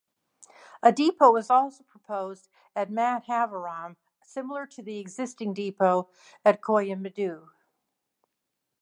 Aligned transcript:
A 0.81 0.91
depot 0.91 1.35
is 1.35 1.51
also 1.51 1.83
proposed 1.83 2.49
at 2.75 2.89
Madhavaram 2.89 3.97
similar 4.23 4.65
to 4.65 4.81
the 4.81 4.97
existing 4.97 5.53
depot 5.53 6.09
at 6.43 6.59
Koyambedu. 6.59 7.49